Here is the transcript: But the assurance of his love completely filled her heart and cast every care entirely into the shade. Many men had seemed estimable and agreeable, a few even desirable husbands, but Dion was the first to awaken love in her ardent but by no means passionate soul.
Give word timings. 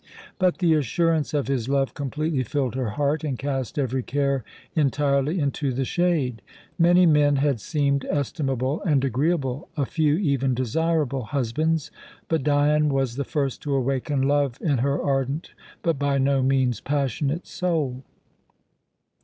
But 0.39 0.57
the 0.57 0.73
assurance 0.73 1.31
of 1.31 1.47
his 1.47 1.69
love 1.69 1.93
completely 1.93 2.41
filled 2.41 2.73
her 2.73 2.89
heart 2.89 3.23
and 3.23 3.37
cast 3.37 3.77
every 3.77 4.01
care 4.01 4.43
entirely 4.75 5.39
into 5.39 5.71
the 5.71 5.85
shade. 5.85 6.41
Many 6.79 7.05
men 7.05 7.35
had 7.35 7.59
seemed 7.61 8.05
estimable 8.05 8.81
and 8.81 9.05
agreeable, 9.05 9.69
a 9.77 9.85
few 9.85 10.15
even 10.15 10.55
desirable 10.55 11.25
husbands, 11.25 11.91
but 12.29 12.41
Dion 12.41 12.89
was 12.89 13.15
the 13.15 13.23
first 13.23 13.61
to 13.61 13.75
awaken 13.75 14.23
love 14.23 14.57
in 14.59 14.79
her 14.79 14.99
ardent 14.99 15.51
but 15.83 15.99
by 15.99 16.17
no 16.17 16.41
means 16.41 16.79
passionate 16.81 17.45
soul. 17.45 18.03